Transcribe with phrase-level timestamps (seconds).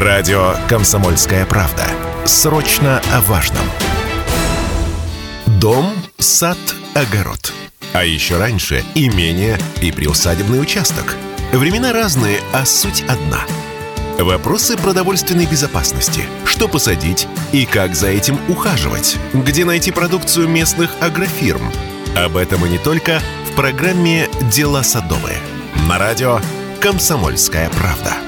[0.00, 1.84] Радио «Комсомольская правда».
[2.24, 3.64] Срочно о важном.
[5.60, 6.56] Дом, сад,
[6.94, 7.52] огород.
[7.94, 11.16] А еще раньше имение и приусадебный участок.
[11.50, 13.40] Времена разные, а суть одна.
[14.20, 16.22] Вопросы продовольственной безопасности.
[16.44, 19.16] Что посадить и как за этим ухаживать?
[19.32, 21.72] Где найти продукцию местных агрофирм?
[22.14, 23.20] Об этом и не только
[23.50, 25.38] в программе «Дела садовые».
[25.88, 26.40] На радио
[26.80, 28.27] «Комсомольская правда».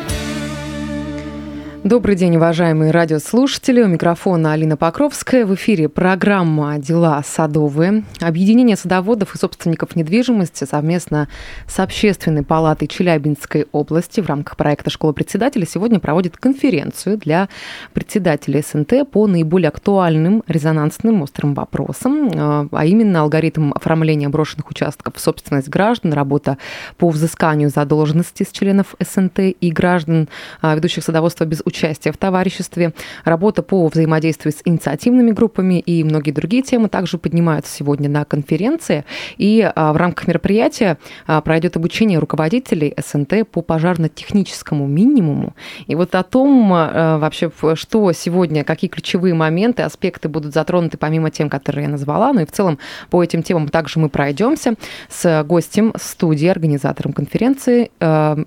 [1.83, 3.81] Добрый день, уважаемые радиослушатели.
[3.81, 5.47] У микрофона Алина Покровская.
[5.47, 8.05] В эфире программа «Дела садовые».
[8.21, 11.27] Объединение садоводов и собственников недвижимости совместно
[11.67, 17.49] с Общественной палатой Челябинской области в рамках проекта «Школа председателя» сегодня проводит конференцию для
[17.95, 25.17] председателей СНТ по наиболее актуальным, резонансным, острым вопросам, э, а именно алгоритм оформления брошенных участков
[25.17, 26.59] в собственность граждан, работа
[26.99, 30.29] по взысканию задолженности с членов СНТ и граждан,
[30.61, 32.93] э, ведущих садоводства без участия в товариществе,
[33.25, 39.05] работа по взаимодействию с инициативными группами и многие другие темы также поднимаются сегодня на конференции.
[39.39, 45.55] И а, в рамках мероприятия а, пройдет обучение руководителей СНТ по пожарно-техническому минимуму.
[45.87, 51.31] И вот о том а, вообще, что сегодня, какие ключевые моменты, аспекты будут затронуты помимо
[51.31, 52.79] тем, которые я назвала, ну и в целом
[53.11, 54.75] по этим темам также мы пройдемся
[55.09, 57.91] с гостем студии, организатором конференции,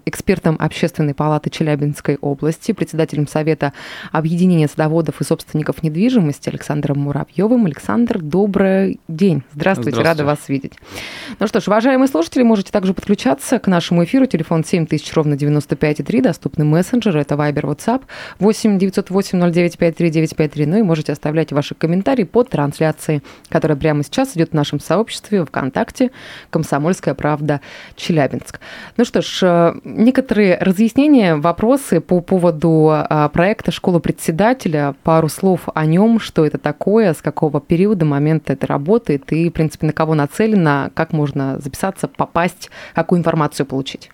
[0.05, 3.73] экспертом Общественной палаты Челябинской области, председателем председателем Совета
[4.11, 7.65] объединения садоводов и собственников недвижимости Александром Муравьевым.
[7.65, 9.43] Александр, добрый день.
[9.53, 10.73] Здравствуйте, Здравствуйте, рада вас видеть.
[11.39, 14.25] Ну что ж, уважаемые слушатели, можете также подключаться к нашему эфиру.
[14.25, 18.01] Телефон 7000, ровно 95,3, доступны мессенджеры, это Viber, WhatsApp,
[18.39, 20.65] 8 908 0953 953.
[20.65, 25.45] Ну и можете оставлять ваши комментарии под трансляцией, которая прямо сейчас идет в нашем сообществе
[25.45, 26.11] ВКонтакте
[26.49, 27.61] «Комсомольская правда
[27.95, 28.59] Челябинск».
[28.97, 34.95] Ну что ж, э, некоторые разъяснения, вопросы по поводу а, проекта «Школа председателя».
[35.03, 39.31] Пару слов о нем, что это такое, с какого периода, момента это работает?
[39.31, 44.09] И, в принципе, на кого нацелено, как можно записаться, попасть, какую информацию получить.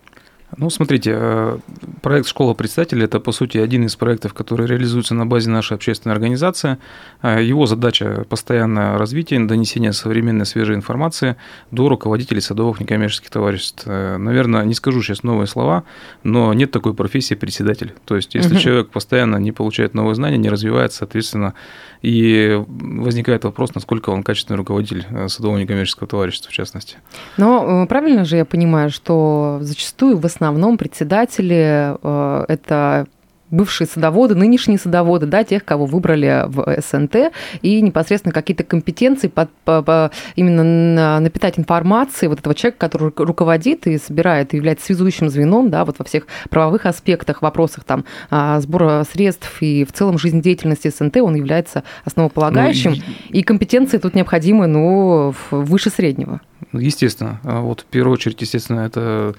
[0.58, 1.58] Ну, смотрите, э,
[2.02, 6.14] проект «Школа председателя»– это, по сути, один из проектов, который реализуется на базе нашей общественной
[6.14, 6.78] организации.
[7.22, 11.36] Э, его задача– постоянное развитие, донесение современной свежей информации
[11.70, 13.84] до руководителей садовых некоммерческих товариществ.
[13.86, 15.84] Э, наверное, не скажу сейчас новые слова,
[16.24, 17.94] но нет такой профессии председатель.
[18.06, 18.62] То есть, если угу.
[18.62, 21.54] человек постоянно не получает новые знания, не развивается, соответственно,
[22.02, 26.98] и возникает вопрос, насколько он качественный руководитель садового некоммерческого товарищества, в частности.
[27.38, 30.39] Но правильно же я понимаю, что зачастую в основном
[30.78, 33.08] председатели э, это
[33.52, 39.50] бывшие садоводы, нынешние садоводы, да, тех, кого выбрали в СНТ, и непосредственно какие-то компетенции под,
[39.66, 45.30] по, по, именно напитать информацией вот этого человека, который руководит и собирает, и является связующим
[45.30, 50.18] звеном, да, вот во всех правовых аспектах, вопросах там а, сбора средств и в целом
[50.18, 53.44] жизнедеятельности СНТ, он является основополагающим, ну, и...
[53.44, 56.42] компетенции тут необходимы, ну, выше среднего.
[56.72, 57.40] Ну, естественно.
[57.44, 59.34] А вот в первую очередь, естественно, это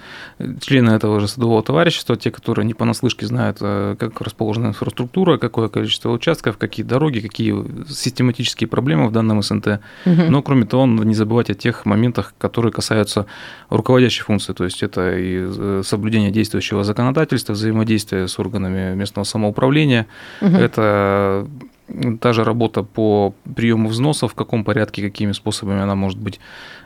[0.61, 5.69] члены этого же садового товарищества, те, которые не понаслышке знают, э, как расположена инфраструктура, какое
[5.69, 7.55] количество участков, какие дороги, какие
[7.89, 9.81] систематические проблемы в данном СНТ.
[10.07, 10.23] Угу.
[10.29, 13.27] Но, кроме того, не забывать о тех моментах, которые касаются
[13.69, 20.07] руководящей функции, то есть это и э, соблюдение действующего законодательства, взаимодействие с органами местного самоуправления,
[20.41, 20.57] угу.
[20.57, 21.47] это
[22.21, 26.41] та же работа по приему взносов, в каком порядке, какими способами она может быть,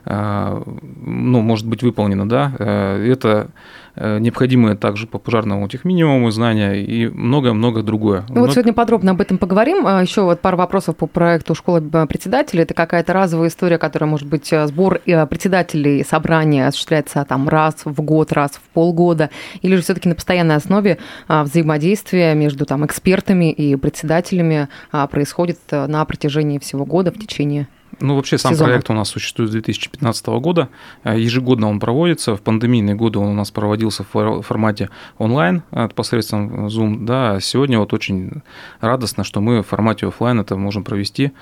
[0.05, 0.63] э,
[1.07, 3.51] ну, может быть выполнена, да, э, это
[3.97, 8.25] Э, необходимые также по пожарному техминимуму знания и много-много другое.
[8.29, 9.87] Ну, вот сегодня подробно об этом поговорим.
[9.87, 12.63] А, Еще вот пару вопросов по проекту «Школа председателей».
[12.63, 18.03] Это какая-то разовая история, которая, может быть, э, сбор председателей собрания осуществляется там раз в
[18.03, 19.31] год, раз в полгода,
[19.63, 20.99] или же все таки на постоянной основе
[21.29, 27.69] а, взаимодействие между там экспертами и председателями а, происходит на протяжении всего года в течение
[28.01, 28.71] ну, вообще сам сезона.
[28.71, 30.69] проект у нас существует с 2015 года.
[31.05, 32.37] Э, ежегодно он проводится.
[32.37, 37.05] В пандемийные годы он у нас проводился в формате онлайн э, посредством Zoom.
[37.05, 38.43] Да, сегодня вот очень
[38.81, 41.33] радостно, что мы в формате офлайн это можем провести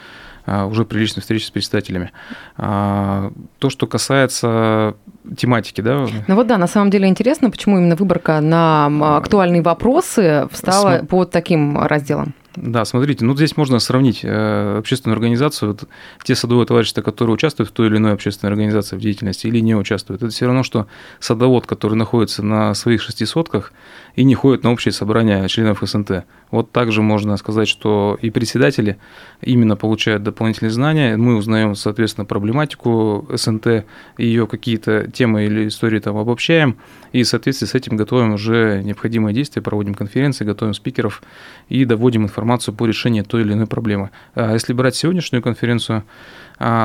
[0.47, 2.13] э, уже при личной встрече с председателями.
[2.57, 4.95] То, что касается
[5.37, 6.07] тематики, да?
[6.27, 11.07] Ну вот да, на самом деле интересно, почему именно выборка на актуальные вопросы встала См...
[11.07, 12.35] под таким разделом.
[12.57, 15.89] Да, смотрите, ну здесь можно сравнить э, общественную организацию, вот,
[16.23, 19.75] те садовые товарищества, которые участвуют в той или иной общественной организации в деятельности или не
[19.75, 20.23] участвуют.
[20.23, 20.87] Это все равно, что
[21.19, 23.73] садовод, который находится на своих шести сотках
[24.17, 26.25] и не ходят на общие собрания членов СНТ.
[26.51, 28.99] Вот также можно сказать, что и председатели
[29.41, 31.17] именно получают дополнительные знания.
[31.17, 33.87] Мы узнаем, соответственно, проблематику СНТ,
[34.19, 36.77] ее какие-то темы или истории там обобщаем,
[37.13, 41.23] и в соответствии с этим готовим уже необходимые действия, проводим конференции, готовим спикеров
[41.71, 42.42] и доводим информацию
[42.73, 44.11] по решению той или иной проблемы.
[44.35, 46.05] А если брать сегодняшнюю конференцию,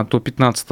[0.09, 0.67] то 15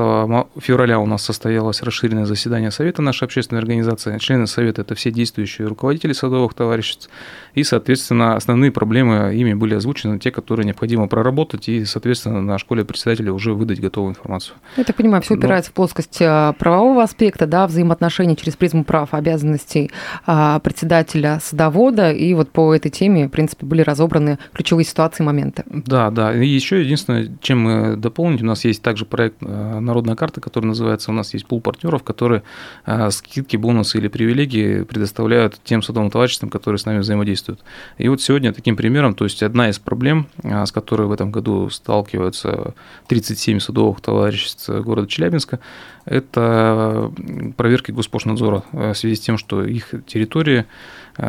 [0.59, 4.17] февраля у нас состоялось расширенное заседание Совета нашей общественной организации.
[4.17, 7.09] Члены Совета– это все действующие руководители садовых товариществ.
[7.53, 12.83] И, соответственно, основные проблемы ими были озвучены, те, которые необходимо проработать, и, соответственно, на школе
[12.83, 14.55] председателя уже выдать готовую информацию.
[14.75, 15.73] Я так понимаю, все упирается Но...
[15.73, 19.91] в плоскость а, правового аспекта, да, взаимоотношений через призму прав, обязанностей
[20.25, 25.25] а, председателя садовода, и вот по этой теме, в принципе, были разобраны ключевые ситуации и
[25.25, 25.63] моменты.
[25.67, 26.35] Да, да.
[26.35, 30.39] И еще единственное, чем мы дополнить, у нас есть так также проект э, «Народная карта»,
[30.39, 31.11] который называется.
[31.11, 32.43] У нас есть пул партнеров, которые
[32.85, 37.59] э, скидки, бонусы или привилегии предоставляют тем садовым товариществам, которые с нами взаимодействуют.
[37.97, 41.29] И вот сегодня таким примером, то есть одна из проблем, э, с которой в этом
[41.29, 42.73] году сталкиваются
[43.07, 45.59] 37 садовых товариществ города Челябинска,
[46.05, 47.11] это
[47.57, 50.65] проверки Госпошнадзора в связи с тем, что их территории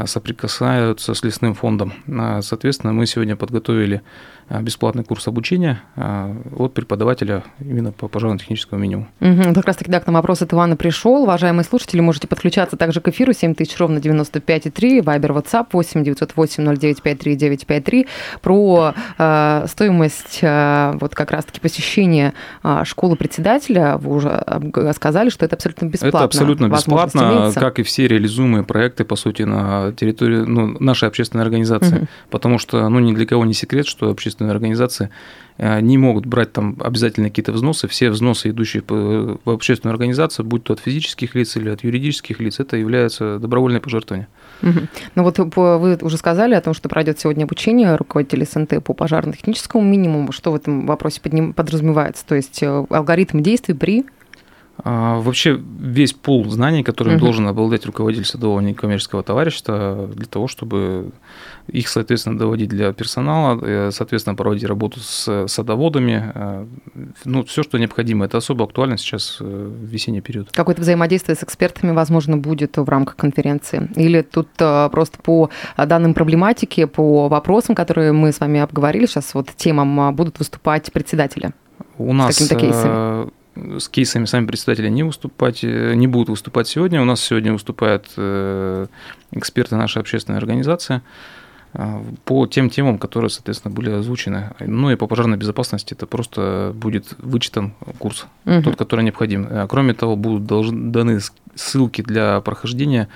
[0.05, 1.93] соприкасаются с лесным фондом.
[2.41, 4.03] Соответственно, мы сегодня подготовили
[4.49, 9.09] бесплатный курс обучения от преподавателя именно по пожарно-техническому минимуму.
[9.21, 11.23] Угу, как раз таки, да, к нам вопрос от Ивана пришел.
[11.23, 17.37] Уважаемые слушатели, можете подключаться также к эфиру 7000 ровно 95,3, Вайбер, WhatsApp 8 908 0953
[17.37, 18.07] 953
[18.41, 22.33] про э, стоимость э, вот как раз-таки посещения
[22.63, 23.97] э, школы председателя.
[23.97, 24.45] Вы уже
[24.95, 26.17] сказали, что это абсолютно бесплатно.
[26.17, 27.61] Это абсолютно бесплатно, имеется.
[27.61, 31.97] как и все реализуемые проекты, по сути, на территории ну, нашей общественной организации.
[31.97, 32.07] Угу.
[32.31, 35.11] Потому что, ну, ни для кого не секрет, что общественные организации
[35.59, 37.89] э, не могут брать там обязательно какие-то взносы.
[37.89, 42.61] Все взносы, идущие в общественную организацию, будь то от физических лиц или от юридических лиц,
[42.61, 44.29] это является добровольное пожертвование.
[44.63, 44.81] Угу.
[45.15, 49.85] Ну вот вы уже сказали о том, что пройдет сегодня обучение руководителей СНТ по пожарно-техническому
[49.85, 50.33] минимуму.
[50.33, 51.21] Что в этом вопросе
[51.55, 52.25] подразумевается?
[52.27, 54.07] То есть э, алгоритм действий при
[54.85, 57.21] вообще весь пул знаний, которым угу.
[57.21, 61.13] должен обладать руководитель садового некоммерческого товарищества для того, чтобы
[61.69, 66.67] их, соответственно, доводить для персонала, э, соответственно, проводить работу с садоводами, э,
[67.25, 68.25] ну, все, что необходимо.
[68.25, 70.51] Это особо актуально сейчас э, в весенний период.
[70.53, 73.91] Какое-то взаимодействие с экспертами, возможно, будет в рамках конференции?
[73.97, 79.49] Или тут просто по данным проблематики, по вопросам, которые мы с вами обговорили, сейчас вот
[79.57, 81.53] темам будут выступать председатели?
[81.99, 82.37] У нас?
[83.79, 87.01] С кейсами сами председатели не выступать, э, не будут выступать сегодня.
[87.01, 88.87] У нас сегодня выступают э,
[89.33, 91.03] эксперты нашей общественной организации
[91.73, 94.53] э, по тем темам, которые, соответственно, были озвучены.
[94.61, 98.63] Ну и по пожарной безопасности это просто будет вычитан курс, угу.
[98.63, 99.49] тот, который необходим.
[99.69, 101.21] Кроме того, будут должны, даны
[101.55, 103.09] ссылки для прохождения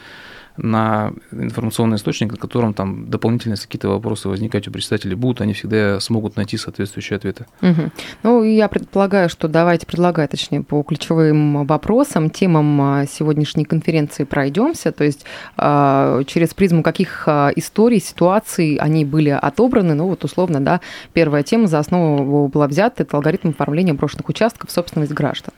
[0.63, 6.01] на информационный источник, на котором там дополнительные какие-то вопросы возникать у председателей будут, они всегда
[6.01, 7.47] смогут найти соответствующие ответы.
[7.63, 7.91] Угу.
[8.23, 14.93] Ну, я предполагаю, что давайте предлагать, точнее, по ключевым вопросам, темам а, сегодняшней конференции пройдемся,
[14.93, 15.25] то есть
[15.57, 20.81] а, через призму каких а, историй, ситуаций они были отобраны, ну вот условно, да,
[21.13, 25.55] первая тема за основу была взята, это алгоритм оформления брошенных участков собственность граждан.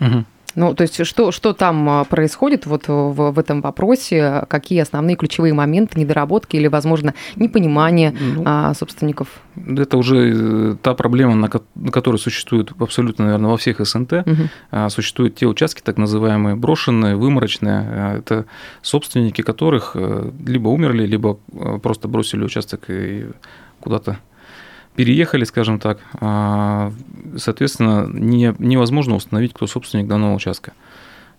[0.00, 0.24] Угу.
[0.58, 4.44] Ну, то есть что, что там а, происходит вот в, в этом вопросе?
[4.48, 9.28] Какие основные ключевые моменты, недоработки или, возможно, непонимание ну, а, собственников?
[9.54, 14.12] Это уже э, та проблема, на, на которой существует абсолютно, наверное, во всех СНТ.
[14.12, 14.88] Угу.
[14.90, 17.80] Существуют те участки, так называемые брошенные, выморочные.
[17.88, 18.46] А, это
[18.82, 23.28] собственники которых э, либо умерли, либо э, просто бросили участок и
[23.80, 24.18] куда-то
[24.98, 26.92] переехали, скажем так, а,
[27.36, 30.72] соответственно, не, невозможно установить, кто собственник данного участка.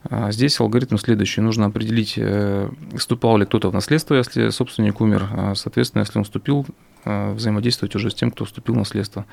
[0.10, 1.42] А, здесь алгоритм следующий.
[1.42, 5.28] Нужно определить, э, вступал ли кто-то в наследство, если собственник умер.
[5.32, 6.66] А, соответственно, если он вступил,
[7.04, 9.26] взаимодействовать уже с тем, кто вступил в наследство.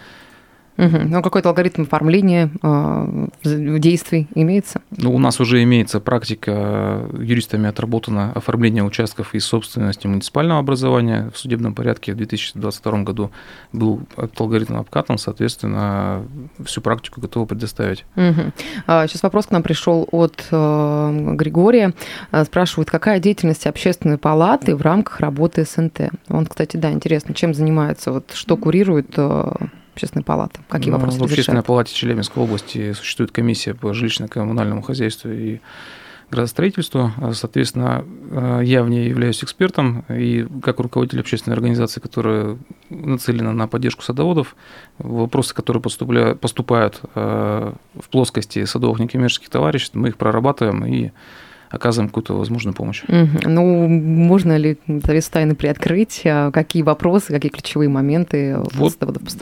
[0.78, 0.98] Угу.
[1.08, 4.80] Ну, какой-то алгоритм оформления э, действий имеется?
[4.90, 11.38] Ну, у нас уже имеется практика, юристами отработано оформление участков из собственности муниципального образования в
[11.38, 12.12] судебном порядке.
[12.12, 13.30] В 2022 году
[13.72, 16.24] был этот алгоритм обкатан, соответственно,
[16.64, 18.04] всю практику готовы предоставить.
[18.16, 18.52] Угу.
[18.86, 21.94] Сейчас вопрос к нам пришел от э, Григория.
[22.30, 26.10] А, спрашивают, какая деятельность общественной палаты в рамках работы СНТ?
[26.28, 29.52] Он, кстати, да, интересно, чем занимается, вот что курирует э,
[29.96, 30.60] общественной палаты?
[30.68, 35.60] Какие ну, вопросы В общественной палате Челябинской области существует комиссия по жилищно-коммунальному хозяйству и
[36.30, 37.12] градостроительству.
[37.32, 38.04] Соответственно,
[38.62, 42.58] я в ней являюсь экспертом, и как руководитель общественной организации, которая
[42.90, 44.56] нацелена на поддержку садоводов,
[44.98, 51.12] вопросы, которые поступают, поступают в плоскости садовых некоммерческих товариществ, мы их прорабатываем и
[51.70, 53.02] оказываем какую-то возможную помощь.
[53.04, 53.48] Угу.
[53.48, 56.22] Ну, можно ли завесу тайны приоткрыть?
[56.24, 58.74] А какие вопросы, какие ключевые моменты вот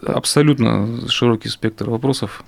[0.06, 2.44] Абсолютно широкий спектр вопросов.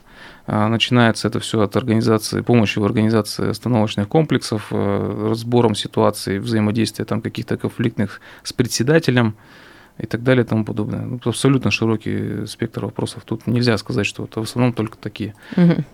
[0.47, 7.05] А, начинается это все от организации, помощи в организации остановочных комплексов, э, разбором ситуации, взаимодействия
[7.05, 9.35] там каких-то конфликтных с председателем,
[9.99, 11.01] и так далее и тому подобное.
[11.01, 13.23] Ну, абсолютно широкий спектр вопросов.
[13.25, 15.35] Тут нельзя сказать, что это в основном только такие.
[15.57, 15.85] Угу.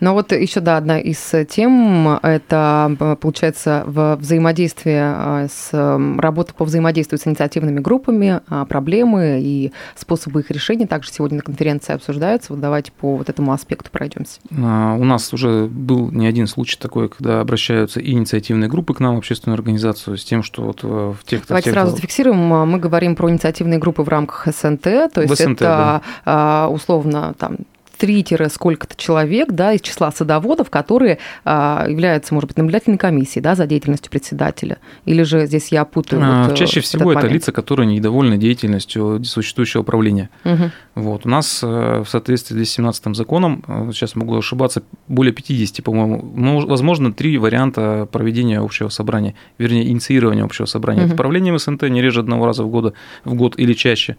[0.00, 5.70] Но вот еще, да, одна из тем, это, получается, в взаимодействии а, с
[6.18, 11.42] работой по взаимодействию с инициативными группами, а, проблемы и способы их решения также сегодня на
[11.42, 12.52] конференции обсуждаются.
[12.52, 14.40] Вот давайте по вот этому аспекту пройдемся.
[14.58, 19.00] А, у нас уже был не один случай такой, когда обращаются и инициативные группы к
[19.00, 21.46] нам, общественную организацию, с тем, что вот в тех...
[21.46, 25.62] Давайте тех, сразу зафиксируем, мы говорим про инициативные группы в рамках СНТ, то есть СНТ,
[25.62, 26.68] это да.
[26.68, 27.58] условно там
[28.00, 33.66] 3-сколько-то человек да, из числа садоводов, которые а, являются, может быть, наблюдательной комиссией да, за
[33.66, 34.78] деятельностью председателя?
[35.04, 36.22] Или же здесь я путаю?
[36.24, 37.34] А, вот, чаще всего это момент?
[37.34, 40.30] лица, которые недовольны деятельностью существующего управления.
[40.44, 40.70] Угу.
[40.94, 41.26] Вот.
[41.26, 46.32] У нас э, в соответствии с 217 законом, э, сейчас могу ошибаться, более 50, по-моему,
[46.34, 51.02] ну, возможно, три варианта проведения общего собрания, вернее, инициирования общего собрания.
[51.02, 51.08] Угу.
[51.08, 54.16] Это правлением СНТ не реже одного раза в год, в год или чаще.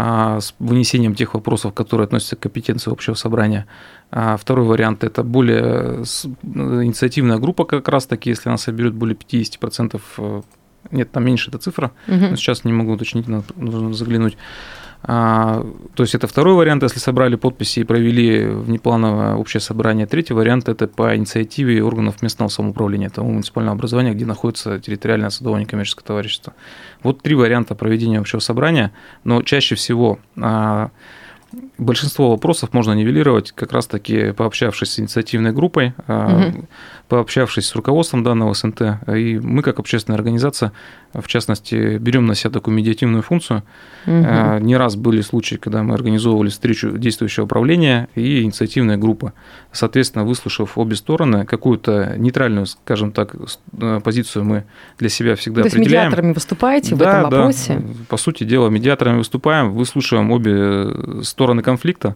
[0.00, 3.66] А, с вынесением тех вопросов, которые относятся к компетенции общего собрания.
[4.12, 6.04] А второй вариант– это более
[6.44, 10.42] инициативная группа как раз-таки, если она соберет более 50%, э,
[10.92, 12.16] нет, там меньше эта цифра, угу.
[12.30, 14.38] но сейчас не могу уточнить, нужно заглянуть.
[15.02, 15.64] А,
[15.94, 20.06] то есть это второй вариант, если собрали подписи и провели внеплановое общее собрание.
[20.06, 25.60] Третий вариант– это по инициативе органов местного самоуправления, того муниципального образования, где находится территориальное садовое
[25.60, 26.54] некоммерческое товарищество.
[27.02, 28.92] Вот три варианта проведения общего собрания,
[29.24, 30.90] но чаще всего а,
[31.78, 36.66] большинство вопросов можно нивелировать как раз-таки пообщавшись с инициативной группой, угу.
[37.08, 38.82] пообщавшись с руководством данного СНТ.
[39.14, 40.72] И мы, как общественная организация,
[41.14, 43.62] в частности, берем на себя такую медиативную функцию.
[44.06, 44.14] Угу.
[44.60, 49.32] Не раз были случаи, когда мы организовывали встречу действующего управления и инициативная группа.
[49.72, 53.36] Соответственно, выслушав обе стороны, какую-то нейтральную, скажем так,
[53.80, 54.64] э, позицию мы
[54.98, 55.84] для себя всегда То определяем.
[55.84, 57.74] То есть медиаторами выступаете да, в этом вопросе?
[57.78, 62.14] Да, по сути дела, медиаторами выступаем, выслушиваем обе стороны конфликта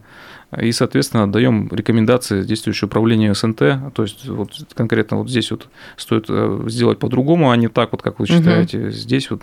[0.60, 3.58] и, соответственно, даем рекомендации действующего управления СНТ.
[3.58, 8.02] То есть вот конкретно вот здесь вот стоит э, сделать по-другому, а не так вот,
[8.02, 8.78] как вы считаете.
[8.78, 8.90] Угу.
[8.90, 9.42] Здесь вот,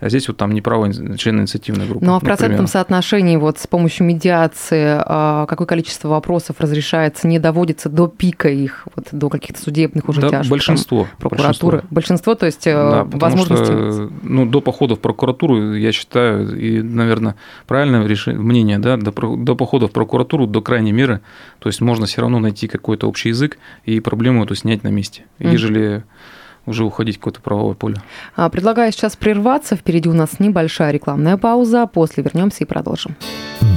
[0.00, 2.04] а здесь вот там неправо член инициативной группы.
[2.04, 2.36] Ну а в например.
[2.36, 8.48] процентном соотношении вот с помощью медиации а, какое количество вопросов разрешается, не доводится до пика
[8.48, 10.50] их, вот до каких-то судебных уже да, тяжб?
[10.50, 11.04] Большинство.
[11.04, 11.82] Там, прокуратуры.
[11.90, 11.94] Большинство.
[11.94, 13.64] большинство, то есть э, да, возможности...
[13.64, 17.34] Что, ну, до похода в прокуратуру, я считаю, и, наверное,
[17.66, 21.20] правильное решение, мнение, да, до, до похода в прокуратуру до крайней меры,
[21.58, 25.24] то есть можно все равно найти какой-то общий язык и проблему эту снять на месте,
[25.38, 25.52] mm.
[25.52, 26.04] ежели
[26.66, 27.96] уже уходить в какое-то правовое поле.
[28.36, 29.76] А, предлагаю сейчас прерваться.
[29.76, 31.86] Впереди у нас небольшая рекламная пауза.
[31.86, 33.16] После вернемся и продолжим.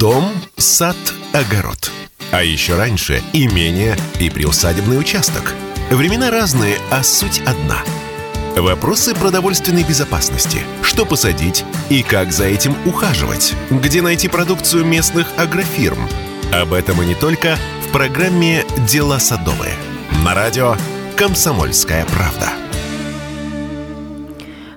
[0.00, 0.24] Дом,
[0.56, 0.96] сад,
[1.32, 1.90] огород.
[2.32, 5.54] А еще раньше имение и приусадебный участок.
[5.90, 7.78] Времена разные, а суть одна.
[8.56, 10.58] Вопросы продовольственной безопасности.
[10.82, 13.54] Что посадить и как за этим ухаживать?
[13.70, 16.08] Где найти продукцию местных агрофирм?
[16.52, 19.74] Об этом и не только в программе «Дела садовые»
[20.24, 20.76] на радио
[21.16, 22.67] «Комсомольская правда».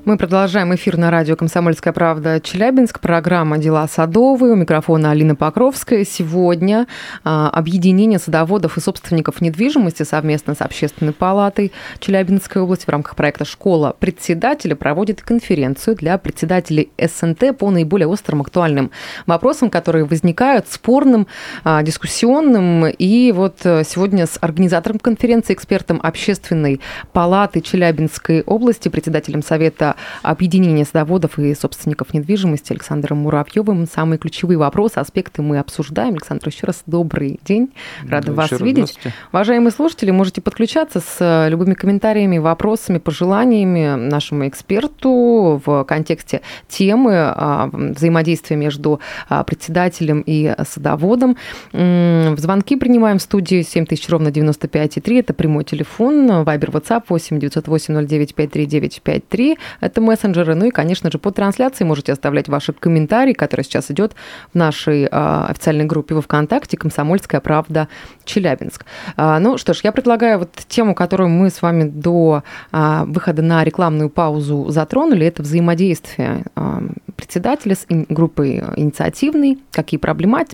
[0.04, 3.00] Мы продолжаем эфир на радио «Комсомольская правда» Челябинск.
[3.00, 4.54] Программа «Дела садовые».
[4.54, 6.06] У микрофона Алина Покровская.
[6.06, 6.88] Сегодня
[7.24, 13.46] а, объединение садоводов и собственников недвижимости совместно с Общественной палатой Челябинской области в рамках проекта
[13.46, 18.90] «Школа председателя» проводит конференцию для председателей СНТ по наиболее острым актуальным
[19.28, 21.28] вопросам, которые возникают, спорным,
[21.64, 22.88] а, дискуссионным.
[22.88, 26.82] И вот э, сегодня с организатором конференции, экспертом Общественной
[27.14, 29.91] палаты Челябинской области, председателем Совета
[30.22, 33.88] объединения садоводов и собственников недвижимости Александром Муравьевым.
[33.88, 36.14] Самые ключевые вопросы, аспекты мы обсуждаем.
[36.14, 37.72] Александр, еще раз добрый день.
[38.08, 38.98] Рада да, вас видеть.
[39.32, 47.14] Уважаемые слушатели, можете подключаться с э, любыми комментариями, вопросами, пожеланиями нашему эксперту в контексте темы
[47.16, 51.38] а, взаимодействия между а, председателем и садоводом.
[51.72, 55.20] В звонки принимаем в студии 7000 ровно 95,3.
[55.20, 56.44] Это прямой телефон.
[56.44, 59.58] Вайбер, WhatsApp 8 908 09 53 953.
[59.82, 60.56] Это мессенджеры.
[60.56, 64.14] Ну и, конечно же, по трансляции можете оставлять ваши комментарии, которые сейчас идет
[64.54, 67.88] в нашей а, официальной группе во ВКонтакте «Комсомольская правда
[68.24, 68.86] Челябинск».
[69.18, 73.42] А, ну что ж, я предлагаю вот тему, которую мы с вами до а, выхода
[73.42, 76.84] на рекламную паузу затронули, это взаимодействие а,
[77.16, 80.46] председателя с группой инициативной, какие, проблемы,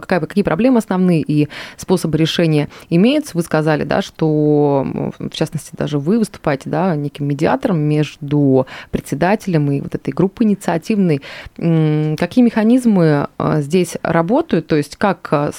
[0.00, 3.32] какие проблемы основные и способы решения имеются.
[3.34, 9.80] Вы сказали, да, что, в частности, даже вы выступаете да, неким медиатором между председателем и
[9.80, 11.22] вот этой группой инициативной.
[11.56, 14.66] Какие механизмы а, здесь работают?
[14.66, 15.50] То есть как а,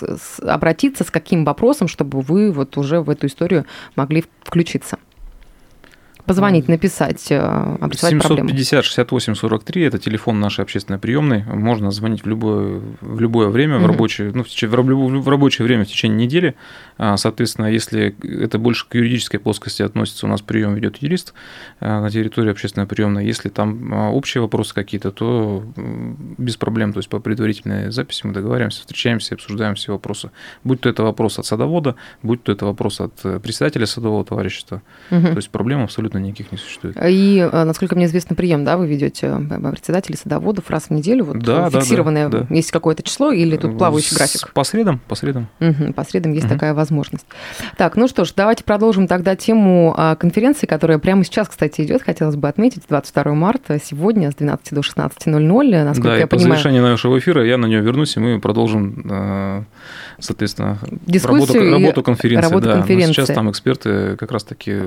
[0.42, 4.98] обратиться с каким вопросом, чтобы вы вот уже в эту историю могли включиться?
[6.28, 7.40] Позвонить, написать, э,
[7.80, 11.44] обрисовать 750 68 43 это телефон нашей общественной приемной.
[11.44, 13.84] Можно звонить в любое, в любое время, mm-hmm.
[13.84, 16.56] в, рабочее, ну, в, в, рабочее время в течение недели.
[16.98, 21.34] А, соответственно, если это больше к юридической плоскости относится, у нас прием ведет юрист
[21.80, 23.26] а, на территории общественной приемной.
[23.26, 25.64] Если там а, общие вопросы какие-то, то
[26.38, 30.32] без проблем, то есть по предварительной записи мы договариваемся, встречаемся, обсуждаем все вопросы.
[30.66, 34.82] Будь то это вопрос от садовода, будь то это вопрос от э, председателя садового товарищества.
[35.10, 35.22] Угу.
[35.22, 36.98] То есть проблем абсолютно никаких не существует.
[37.04, 41.26] И, э, насколько мне известно, прием, да, вы ведете э, председателей садоводов раз в неделю,
[41.26, 42.56] вот да, фиксированное, да, да, да.
[42.56, 44.52] есть какое-то число или тут плавающий график?
[44.54, 45.48] По средам, по средам.
[45.60, 46.54] Угу, по средам есть угу.
[46.54, 47.26] такая возможность.
[47.78, 52.02] Так, ну что ж, давайте продолжим тогда тему а, конференции, которая прямо сейчас, кстати, идет.
[52.02, 56.30] Хотелось бы отметить 22 марта, сегодня с 12 до 16.00, насколько да, я и понимаю.
[56.30, 59.66] по завершении нашего эфира я на нее вернусь, и мы продолжим,
[60.20, 62.50] соответственно, Дискуссию работу, работу конференции.
[62.50, 62.74] Работу да.
[62.74, 63.14] конференции.
[63.14, 64.82] сейчас там эксперты как раз-таки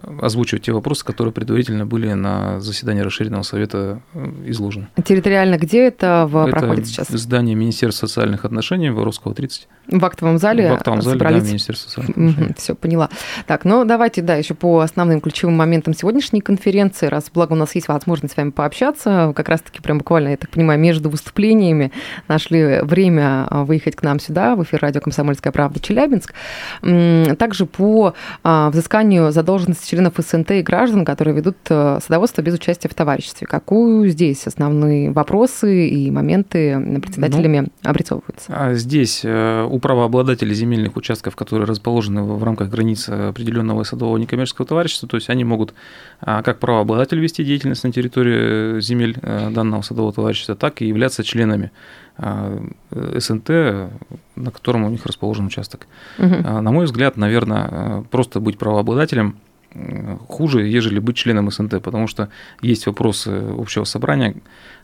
[0.00, 4.88] озвучивать те вопросы, которые предварительно были на заседании расширенного совета э, изложены.
[5.04, 7.08] Территориально где это, в, это проходит сейчас?
[7.08, 9.68] здание Министерства социальных отношений, Воровского, 30.
[9.88, 11.42] В актовом зале В актовом зале, собрались?
[11.42, 12.46] да, Министерство социальных отношений.
[12.46, 13.10] Угу, все, поняла.
[13.46, 17.74] Так, ну давайте, да, еще по основным ключевым моментам сегодняшней конференции, раз благо у нас
[17.74, 21.92] есть возможность с вами пообщаться, как раз-таки прям буквально, я так понимаю, между выступлениями
[22.28, 26.32] нашли время а, выехать к нам сюда, в эфир радио «Комсомольская правда» Челябинск.
[27.38, 32.88] Также по а, взысканию задолженности членов СНТ и граждан, которые ведут э, садоводство без участия
[32.88, 33.46] в товариществе.
[33.46, 38.46] Какую здесь основные вопросы и моменты председателями ну, обрисовываются?
[38.48, 44.66] А здесь э, у правообладателей земельных участков, которые расположены в рамках границ определенного садового некоммерческого
[44.66, 45.74] товарищества, то есть они могут
[46.20, 51.24] а, как правообладатель вести деятельность на территории земель э, данного садового товарищества, так и являться
[51.24, 51.70] членами
[52.16, 53.48] а, СНТ,
[54.36, 55.86] на котором у них расположен участок.
[56.18, 56.26] Угу.
[56.26, 59.36] На мой взгляд, наверное, просто быть правообладателем–
[60.28, 62.28] хуже, ежели быть членом СНТ, потому что
[62.60, 64.34] есть вопросы общего собрания,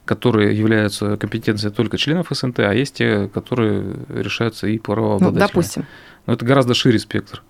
[0.05, 5.41] которые являются компетенцией только членов СНТ, а есть те, которые решаются и правообладателями.
[5.41, 5.87] Ну, допустим.
[6.27, 7.43] Но это гораздо шире спектр.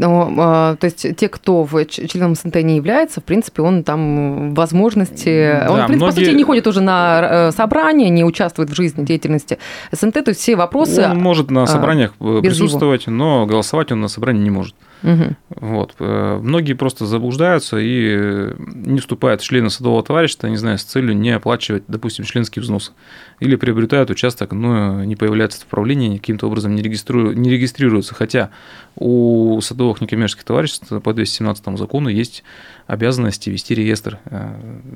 [0.00, 4.54] Но, а, то есть те, кто в членом СНТ не является, в принципе, он там
[4.54, 5.60] возможности...
[5.60, 6.06] Да, он, в принципе, многие...
[6.06, 9.58] по сути, не ходит уже на э, собрания, не участвует в жизни, деятельности
[9.92, 11.02] СНТ, то есть все вопросы...
[11.02, 13.16] Он может на а, собраниях а, присутствовать, его.
[13.16, 14.74] но голосовать он на собрании не может.
[15.02, 15.36] Угу.
[15.60, 15.94] Вот.
[15.98, 21.16] Э, многие просто заблуждаются и не вступают в члены садового товарищества, не знаю, с целью
[21.16, 22.92] не оплачивать, допустим, членский взнос.
[23.40, 27.32] Или приобретают участок, но не появляются в правлении, каким-то образом не, регистриру...
[27.32, 28.14] не регистрируются.
[28.14, 28.50] Хотя
[28.96, 32.44] у садовых некоммерческих товариществ по 217 закону есть
[32.86, 34.50] обязанности вести реестр э,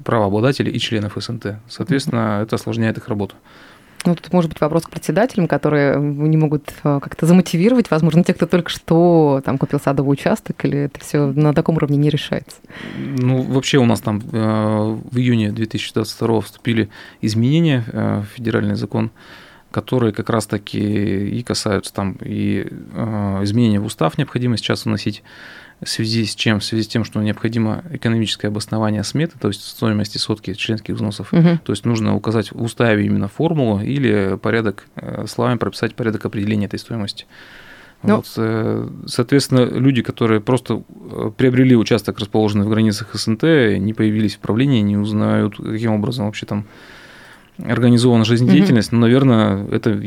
[0.05, 1.57] правообладателей и членов СНТ.
[1.69, 3.37] Соответственно, это осложняет их работу.
[4.05, 8.35] Ну, тут может быть вопрос к председателям, которые не могут э, как-то замотивировать, возможно, те,
[8.35, 12.57] кто только что там купил садовый участок, или это все на таком уровне не решается?
[12.97, 16.90] Ну, вообще у нас там э, в июне 2022 вступили
[17.23, 19.11] изменения э, в федеральный закон,
[19.74, 22.62] которые как раз-таки и касаются там и
[23.42, 25.24] изменения в устав необходимо сейчас вносить
[25.82, 26.60] в связи с чем?
[26.60, 31.32] В связи с тем, что необходимо экономическое обоснование сметы, то есть стоимости сотки членских взносов.
[31.32, 31.58] Угу.
[31.64, 36.66] То есть нужно указать в уставе именно формулу или порядок, э, словами прописать порядок определения
[36.66, 37.26] этой стоимости.
[38.04, 43.42] Ну, вот, э, соответственно, люди, которые просто э, приобрели участок, расположенный в границах СНТ,
[43.78, 46.66] не появились в правлении, не узнают, каким образом вообще там
[47.62, 48.97] организована жизнедеятельность, mm-hmm.
[48.97, 50.01] но, наверное, это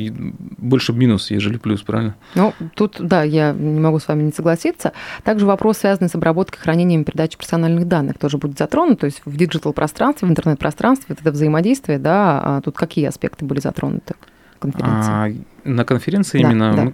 [0.57, 2.15] больше минус, ежели плюс, правильно?
[2.35, 4.91] Ну, тут, да, я не могу с вами не согласиться.
[5.23, 8.99] Также вопрос, связанный с обработкой, хранением, передачей персональных данных, тоже будет затронут.
[8.99, 13.59] То есть в диджитал-пространстве, в интернет-пространстве, вот это взаимодействие, да, а тут какие аспекты были
[13.59, 14.15] затронуты?
[14.59, 15.11] Конференции?
[15.11, 15.31] А,
[15.63, 16.83] на конференции да, именно да.
[16.83, 16.91] мы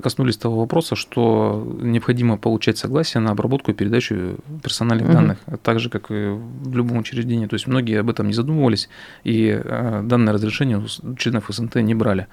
[0.00, 5.14] коснулись того вопроса, что необходимо получать согласие на обработку и передачу персональных угу.
[5.14, 7.46] данных, так же, как и в любом учреждении.
[7.46, 8.88] То есть многие об этом не задумывались,
[9.24, 12.26] и а, данное разрешение у членов СНТ не брали.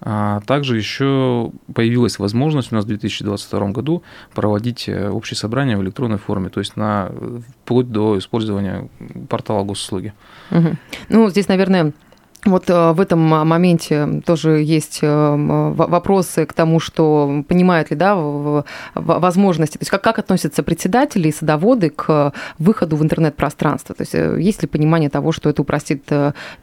[0.00, 4.02] А также еще появилась возможность у нас в 2022 году
[4.34, 7.10] проводить э, общее собрание в электронной форме, то есть на,
[7.64, 8.90] вплоть до использования
[9.28, 10.12] портала госуслуги.
[10.50, 10.76] Угу.
[11.08, 11.94] Ну, здесь, наверное,
[12.46, 18.16] вот э, в этом моменте тоже есть э, вопросы к тому, что понимают ли да,
[18.94, 24.14] возможности, то есть как, как относятся председатели и садоводы к выходу в интернет-пространство, то есть
[24.14, 26.04] э, есть ли понимание того, что это упростит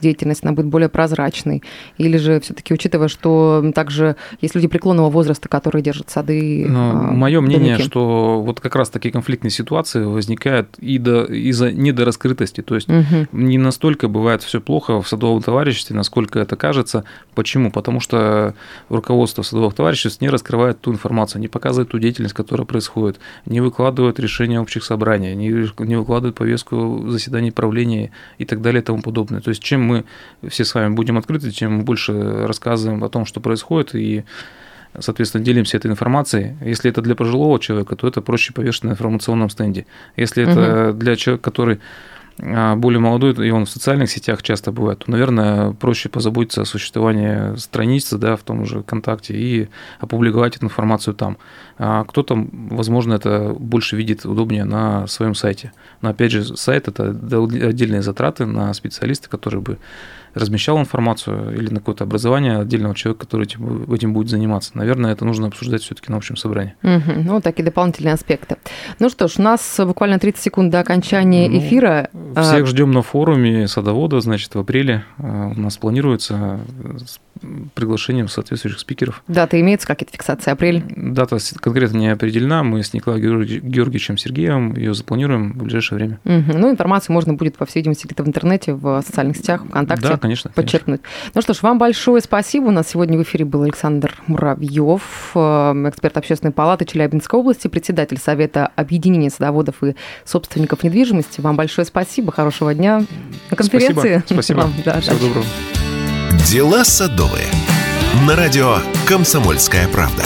[0.00, 1.62] деятельность, она будет более прозрачной,
[1.98, 6.66] или же все-таки учитывая, что также есть люди преклонного возраста, которые держат сады.
[6.68, 12.62] Ну, мое мнение, что вот как раз такие конфликтные ситуации возникают и до, из-за недораскрытости,
[12.62, 13.26] то есть угу.
[13.32, 17.04] не настолько бывает все плохо в садовом товарище, товариществе, насколько это кажется.
[17.34, 17.70] Почему?
[17.70, 18.54] Потому что
[18.88, 24.20] руководство садовых товариществ не раскрывает ту информацию, не показывает ту деятельность, которая происходит, не выкладывает
[24.20, 29.40] решения общих собраний, не, не выкладывает повестку заседаний правления и так далее и тому подобное.
[29.40, 30.04] То есть чем мы
[30.48, 34.24] все с вами будем открыты, тем мы больше рассказываем о том, что происходит, и
[35.00, 36.54] соответственно, делимся этой информацией.
[36.64, 39.86] Если это для пожилого человека, то это проще повешено на информационном стенде.
[40.16, 40.98] Если это угу.
[40.98, 41.80] для человека, который
[42.38, 46.64] а, более молодой, и он в социальных сетях часто бывает, то, наверное, проще позаботиться о
[46.64, 49.68] существовании страницы да, в том же ВКонтакте и
[50.00, 51.38] опубликовать эту информацию там.
[51.78, 55.72] А кто-то, возможно, это больше видит удобнее на своем сайте.
[56.00, 59.78] Но, опять же, сайт– это отдельные затраты на специалиста, который бы
[60.34, 64.72] размещал информацию или на какое-то образование отдельного человека, который этим, этим будет заниматься.
[64.74, 66.74] Наверное, это нужно обсуждать все-таки на общем собрании.
[66.82, 68.56] Угу, ну, такие дополнительные аспекты.
[68.98, 72.10] Ну что ж, у нас буквально 30 секунд до окончания ну, эфира.
[72.32, 76.60] Всех а, ждем на форуме садовода, значит, в апреле а, у нас планируется
[77.74, 79.22] приглашением соответствующих спикеров.
[79.28, 80.84] Дата имеется, как это фиксация, апрель?
[80.96, 86.20] Дата конкретно не определена, мы с Николаем Георгиевичем Сергеевым ее запланируем в ближайшее время.
[86.24, 86.58] Угу.
[86.58, 90.16] Ну, информацию можно будет, по всей видимости, где-то в интернете, в социальных сетях, ВКонтакте да,
[90.16, 91.02] конечно, подчеркнуть.
[91.02, 91.32] Конечно.
[91.34, 92.66] Ну что ж, вам большое спасибо.
[92.66, 95.38] У нас сегодня в эфире был Александр Муравьев, э,
[95.88, 101.40] эксперт Общественной палаты Челябинской области, председатель Совета объединения садоводов и собственников недвижимости.
[101.40, 103.04] Вам большое спасибо, хорошего дня
[103.50, 104.18] на конференции.
[104.18, 104.22] Спасибо.
[104.26, 104.58] спасибо.
[104.58, 105.26] Вам, да, Всего да.
[105.26, 105.83] доброго.
[106.46, 107.50] Дела садовые.
[108.26, 108.76] На радио
[109.08, 110.24] «Комсомольская правда».